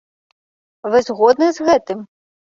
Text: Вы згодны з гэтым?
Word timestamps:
Вы 0.93 1.01
згодны 1.09 1.49
з 1.57 1.67
гэтым? 1.67 2.01